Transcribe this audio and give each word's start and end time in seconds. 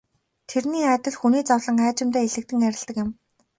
Тэрний 0.49 0.85
адил 0.95 1.15
хүний 1.19 1.43
зовлон 1.49 1.77
аажимдаа 1.85 2.23
элэгдэн 2.27 2.61
арилдаг 2.67 2.95
юм. 3.03 3.09